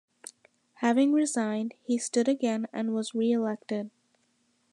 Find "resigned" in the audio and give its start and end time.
1.13-1.75